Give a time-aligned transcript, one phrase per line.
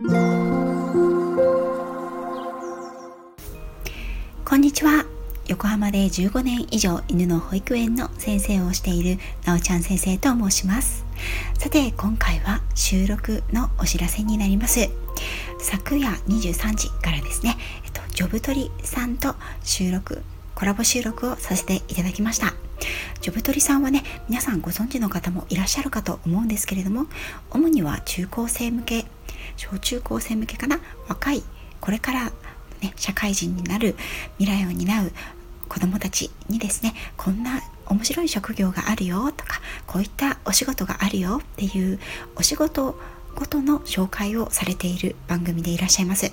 [0.00, 0.06] こ
[4.54, 5.04] んにちは。
[5.48, 11.04] 横浜で15年以上犬の保育園の先生をしているなおちゃん先生と申します。
[11.58, 14.88] さて今回は収録のお知らせになります。
[15.58, 19.34] 昨夜23時からですね、えっと、ジョブトリさんと
[19.64, 20.22] 収録
[20.54, 22.54] コラボ収録をさせていただきました。
[23.20, 27.06] ジョブトリさんはね皆さんご存知の方もいらっしゃるかと思うんですけれども
[27.50, 29.06] 主には中高生向け
[29.56, 30.80] 小中高生向けかな？
[31.08, 31.42] 若い
[31.80, 32.32] これから
[32.80, 33.96] ね、社会人になる
[34.38, 35.10] 未来を担う
[35.68, 41.98] 子どもたちにですねこんな面白い職業があるよとかこういったお仕事があるよっていう
[42.36, 42.96] お仕事
[43.38, 46.24] ごとの紹介をされている番組でいらっしゃいます。
[46.24, 46.32] ね、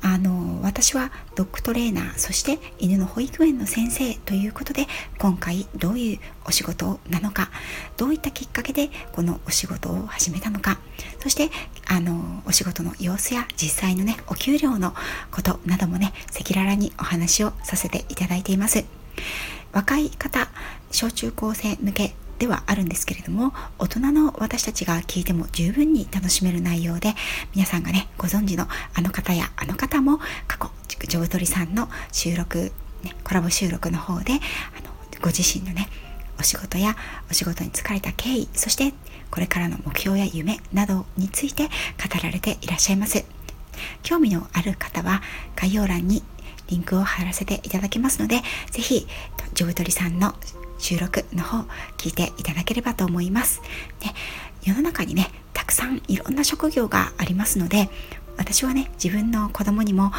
[0.00, 4.86] あの私はドッグトレーナーそして犬の保育園の先生ということで
[5.18, 7.50] 今回どういうお仕事なのか
[7.98, 10.78] どういったきっかけでこのお仕事を始めたのか
[11.20, 11.50] そして
[11.86, 14.94] あのお仕事の様子や実際のねお給料の
[15.30, 18.86] ことなどもね赤裸々にお話をさせていただいています。
[19.72, 20.48] 若い方
[20.90, 27.14] 小中高生向けではあるんですけれども大人の私たちが聞いても十分に楽しめる内容で
[27.54, 30.70] 皆さんがねご存知のあの方やあの方も過去
[31.06, 34.40] ジョブトリさんの収録、ね、コラボ収録の方であの
[35.20, 35.88] ご自身のね
[36.38, 36.96] お仕事や
[37.30, 38.92] お仕事に疲れた経緯そして
[39.30, 41.70] これからの目標や夢などについて語
[42.22, 43.24] られていらっしゃいます。
[44.02, 45.22] 興味のある方は
[45.54, 46.22] 概要欄に
[46.68, 49.06] リンクを貼らせていただきますのでぜひ
[49.54, 50.34] ジョブトリさんの
[50.78, 51.58] 収録の方
[51.96, 53.62] 聞いていただければと思います。
[54.02, 54.14] ね、
[54.62, 57.88] 世の中にねたくさんいろんな職業がありますので
[58.36, 60.12] 私はね自分の子供にも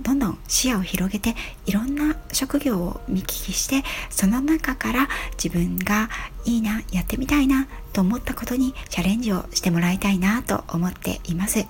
[0.00, 1.34] どんどん視野を広げて
[1.66, 5.08] いろんな職業を見聞きしてその中から
[5.42, 6.08] 自分が
[6.44, 11.58] いいなやってみたいなと思ったことにチャレンジをしてもらいたいなと思っています。
[11.58, 11.66] ね、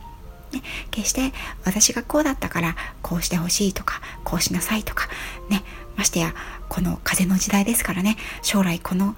[0.91, 1.33] 決して
[1.65, 5.09] 私がこうだったからこうしてほしいとかこうしなさいとか
[5.51, 5.65] ね
[5.97, 6.35] ましてや
[6.69, 9.17] この風の時代ですからね将来この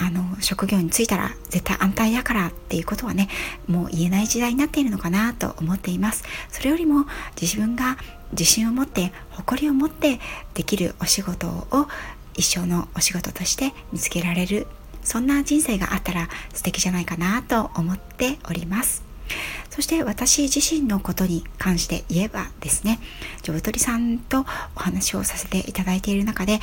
[0.00, 3.28] あの職業に就いたら絶対安泰やからっていうことはね
[3.66, 6.22] もう言えない時代になっているのかなと思っています。
[6.50, 7.06] それよりも
[7.40, 7.96] 自分が
[8.30, 10.20] 自信を持って誇りを持って
[10.54, 11.88] できるお仕事を
[12.34, 14.68] 一生のお仕事として見つけられる
[15.02, 19.02] そんな人生があったら素敵じゃないかなと思っております。
[19.78, 22.98] そして私自身のことに関して言えばですね
[23.42, 24.40] ジョブトリさんと
[24.74, 26.58] お話をさせていただいている中で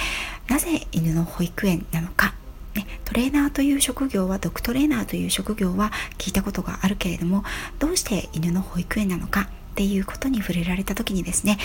[0.50, 2.36] なぜ犬の保育園なのか
[2.76, 7.46] ね、トレーナーという職業はドクトレーナーという職業は聞いたことがあるけれども
[7.80, 11.58] どうして犬の保育園なのかっていうことに触れられた時にですね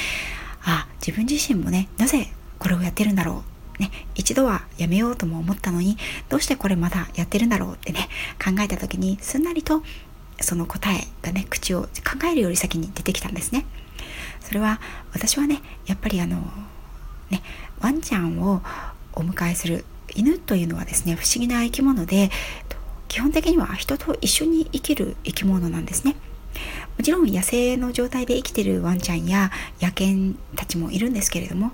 [0.62, 2.28] あ自分自身もねなぜ
[2.60, 3.42] これをやってるんだろ
[3.78, 5.96] うね、一度はやめようとも思ったのに
[6.28, 9.82] どうしてこれまだやってるんだろうってね考えた時にすんなりと
[10.40, 13.66] その答えがね口を考えるより先に出てきたんですね。
[14.40, 14.80] それは
[15.12, 16.42] 私はねやっぱりあの
[17.30, 17.42] ね
[17.80, 18.62] ワンちゃんを
[19.12, 19.84] お迎えする
[20.14, 22.30] 犬というのはですね不思議な生き物で
[23.08, 26.16] 基本的には人と一緒に生きる生き物なんですね。
[26.98, 29.50] もちろん野生の状態で生きてるワンちゃんや
[29.80, 31.70] 野犬たちもいるんですけれども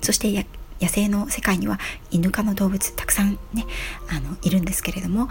[0.00, 0.32] そして
[0.80, 1.78] 野生の世界には
[2.10, 3.66] 犬科の動物たくさんね
[4.08, 5.28] あのいるんですけれども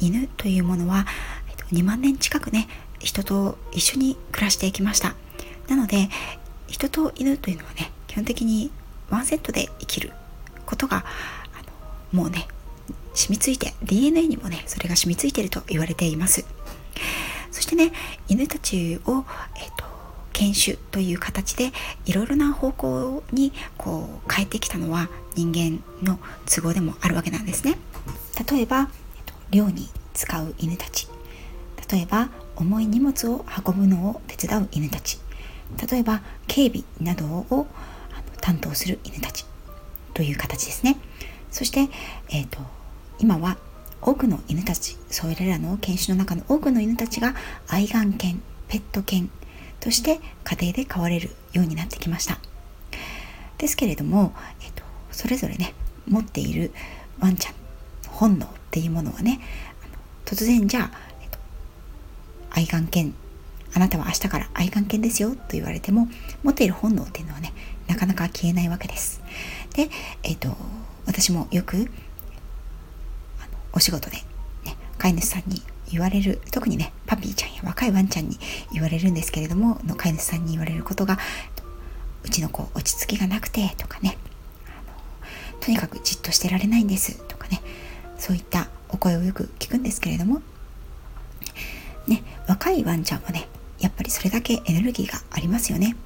[0.00, 1.06] 犬というものは
[1.72, 2.68] 2万年近くね
[2.98, 5.14] 人と一緒に暮らしていきました。
[5.68, 6.08] なので
[6.68, 8.70] 人と犬というのはね基本的に
[9.10, 10.12] ワンセットで生きる
[10.66, 11.02] ことがあ
[12.14, 12.46] のもうね
[13.14, 16.44] 染みついて DNA にもねそれが染みついていると言われています。
[17.50, 17.92] そしてね
[18.28, 19.24] 犬たちを、
[19.56, 19.84] えーと、
[20.32, 21.70] 犬種という形で
[22.06, 27.76] いろいろな方向にこう変えてきたのは人間の都合でもあるわけなんですね。
[28.50, 31.01] 例えば、えーと猟に使う犬たち。
[31.92, 35.18] 例えば重い荷物を運ぶのを手伝う犬たち。
[35.90, 37.66] 例えば警備などを
[38.40, 39.46] 担当する犬たち
[40.14, 40.98] という形ですね。
[41.50, 41.88] そして、
[42.30, 42.58] えーと、
[43.18, 43.58] 今は
[44.00, 47.34] 多くの犬たちそれらの犬種の中の多くの犬たちが
[47.68, 49.30] 愛玩犬ペット犬
[49.80, 52.38] として家庭で飼われるようになってきました。
[53.58, 55.74] ですけれども、えーと、それぞれね
[56.08, 56.72] 持っている
[57.20, 57.54] ワンちゃん
[58.08, 59.40] 本能っていうものはね
[60.24, 61.11] 突然じゃあ
[62.54, 63.14] 愛眼犬。
[63.74, 66.06] あなたは明日から愛眼犬ですよと言われても
[66.42, 67.54] 持っている本能っていうのはね
[67.88, 69.22] なかなか消えないわけです。
[69.74, 69.88] で
[70.22, 70.54] えっ、ー、と
[71.06, 71.90] 私もよく
[73.72, 74.16] お仕事で、
[74.64, 78.38] ね、飼い主さんに言われる特にねパピーちゃんや若いワンちゃんに
[78.72, 81.18] 言われるんですけれどもの飼い主さんに言われることが
[82.24, 84.18] うちの子落ち着きがなくてとかね
[85.60, 87.62] とにかくじっとしてられないんですとかね
[88.18, 90.42] そういったお声をよく聞くんですけれども
[92.06, 93.48] ね、若いワンちゃんはね
[93.80, 95.96] やっぱりそれだけエネルギーがありますよね。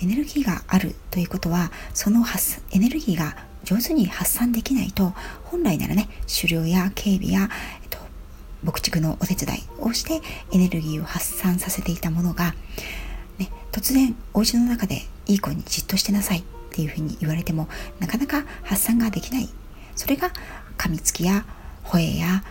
[0.00, 5.12] エネルギーがあるということはその発エネルギーが上手に発散できないと
[5.44, 6.08] 本来ならね
[6.40, 7.50] 狩猟や警備や、
[7.82, 7.98] えっと、
[8.62, 10.20] 牧畜のお手伝いをして
[10.52, 12.54] エネルギーを発散させていたものが、
[13.38, 17.68] ね、突然お家の中でいい子にじっとしてなさいっていうふうに言われても
[17.98, 19.48] なかなか発散ができない。
[19.96, 20.30] それが
[20.76, 21.44] 噛みつきや
[21.84, 22.44] 吠えや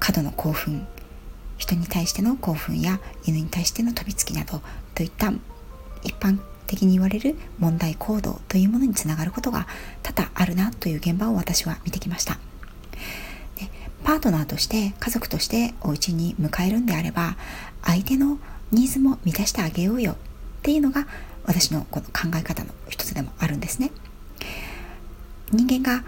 [0.00, 0.86] 過度の興奮
[1.60, 4.62] 人に対しての興奮や犬に対しての飛びつきなど
[4.94, 5.30] といった
[6.02, 9.66] 一般的に言われる問題行動というものにつながることが
[10.02, 12.38] 多々あるなという現場を私は見てきました。
[13.56, 13.68] で
[14.02, 17.36] パートナーとして家族としてお家に迎えるんであれば
[17.82, 18.38] 相手の
[18.72, 20.16] ニーズも満たしてあげようよっ
[20.62, 21.06] ていうのが
[21.44, 23.90] 私のこの考え方の一つでもあるんですね。
[25.52, 26.04] 人間が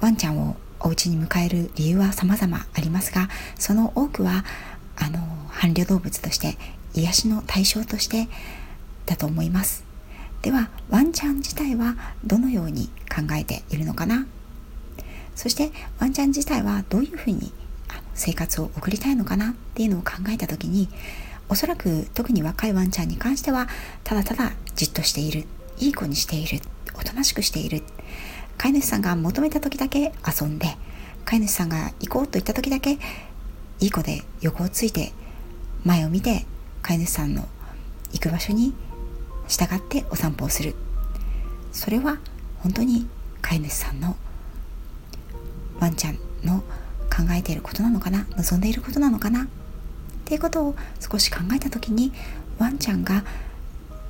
[0.00, 3.28] ワンちゃんをお家に迎える理由は様々ありますが
[3.58, 4.44] その多くは
[5.04, 5.18] あの
[5.50, 6.56] 伴侶動物として
[6.94, 8.28] 癒しの対象として
[9.06, 9.84] だと思います。
[10.42, 14.26] ではワンちゃん自体はどのように考えているのかな？
[15.34, 17.52] そしてワンちゃん自体はどういうふうに
[18.14, 20.88] 生活を送りたいのかなっていうのを考えた時に
[21.48, 23.68] おそらく特に若いワンちゃんに関しては
[24.04, 25.46] ただただじっとしている
[25.78, 26.60] いい子にしている
[26.94, 27.82] おとなしくしている。
[28.58, 30.76] 飼い主さんが求めた時だけ遊んで
[31.24, 32.98] 飼い主さんが行こうと言った時だけ
[33.82, 35.12] いい子で横をついて
[35.84, 36.46] 前を見て
[36.82, 37.48] 飼い主さんの
[38.12, 38.74] 行く場所に
[39.48, 40.62] 従ってお散歩をす。
[40.62, 40.76] る
[41.72, 42.18] それは
[42.60, 43.08] 本当に
[43.40, 44.14] 飼い主さんの
[45.80, 46.60] ワンちゃんの
[47.10, 49.46] 考えていることなのかな望んでいることなのかなっ
[50.26, 52.12] ていうことを少し考えた時に
[52.58, 53.24] ワンちゃんが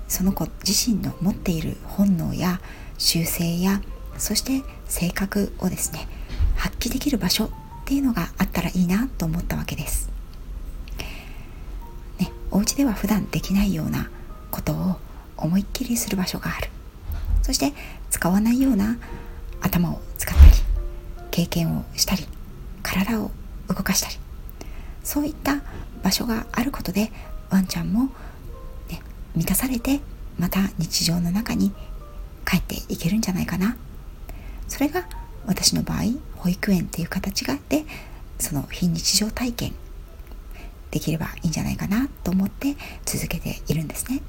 [0.07, 2.61] その子自身の持っている本能や
[2.99, 3.81] 習性や
[4.19, 6.09] そして性格をですね
[6.57, 7.49] 発揮できる場所
[7.83, 10.09] っていうのがあったらいいなと思ったわけです。
[12.19, 14.09] ね、お家では普段できないような
[14.51, 14.97] ことを
[15.37, 16.71] 思いっきりする場所がある。
[17.43, 17.73] そして
[18.09, 18.97] 使わないような
[19.61, 20.53] 頭を使ったり、
[21.31, 22.27] 経験をしたり、
[22.83, 23.31] 体を
[23.69, 24.17] 動かしたり、
[25.03, 25.63] そういった
[26.03, 27.11] 場所があることで
[27.51, 28.13] ワンちゃんも、
[28.89, 29.01] ね、
[29.35, 30.01] 満たされて
[30.39, 31.73] また日常の中に
[32.47, 33.77] 帰っていけるんじゃないかな。
[34.69, 35.07] それが
[35.47, 36.03] 私の場合
[36.43, 37.85] 保育園っていう形があって
[38.39, 39.73] その非日常体験
[40.91, 42.75] できればいいんじゃないかなと思って
[43.05, 44.21] 続けているんですね。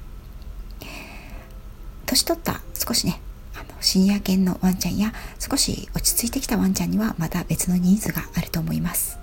[2.06, 3.20] 年取った少しね
[3.56, 9.18] あのシニア犬のワンちゃんや少し落ち着いてきたワンちゃんにはまた別のニーズがあると思います。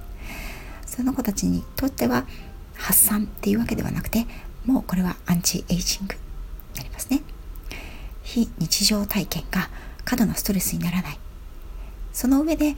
[0.84, 2.26] その子たちにとっては
[2.74, 4.26] 発散っていうわけではなくて
[4.66, 6.20] もうこれはアンチエイジングに
[6.78, 7.22] なりますね。
[8.24, 9.70] 非日常体験が
[10.04, 11.18] 過度なストレスにならない。
[12.12, 12.76] その上で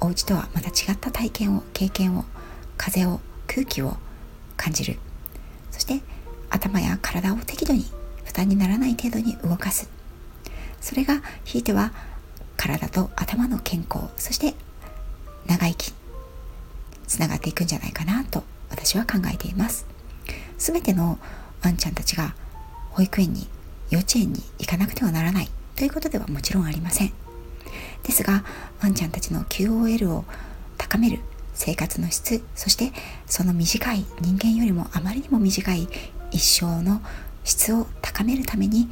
[0.00, 2.24] お家とはまた違った体験を経験を
[2.76, 3.96] 風を空気を
[4.56, 4.98] 感じる。
[5.70, 6.00] そして
[6.50, 7.86] 頭や体を適度に
[8.24, 9.88] 負担にならない程度に動かす。
[10.80, 11.92] それがひいては
[12.56, 14.06] 体と頭の健康。
[14.16, 14.54] そして
[15.46, 15.94] 長生き。
[17.06, 19.86] つながっていくんじゃないかなと私は考えています。
[20.58, 21.18] 全ての
[21.62, 22.34] ワンちゃんたちが
[22.90, 23.46] 保育園に
[23.90, 25.48] 幼稚園に行かなくてはならない。
[25.76, 27.25] ということではもちろんありません。
[28.06, 28.44] ですが
[28.80, 30.24] ワンちゃんたちの QOL を
[30.78, 31.18] 高める
[31.54, 32.92] 生活の質そして
[33.26, 35.88] その短い人間よりもあまりにも短い
[36.30, 37.00] 一生の
[37.42, 38.88] 質を高めるために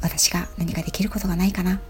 [0.00, 1.80] 私が何かできることがないかな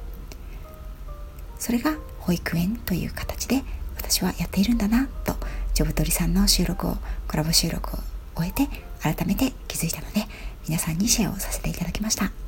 [1.58, 3.62] それが保育園という形で
[3.96, 5.34] 私はやっているんだなと
[5.72, 6.96] ジョブトリさんの収録を
[7.26, 7.98] コラボ収録を
[8.36, 8.68] 終えて
[9.00, 10.26] 改めて気づいたので
[10.68, 12.43] 皆さんにシェアをさせていただきました。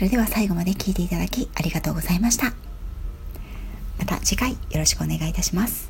[0.00, 2.54] それでは最後まで聞いていただきありがとうございました。
[3.98, 5.89] また次回よろしくお願いいたします。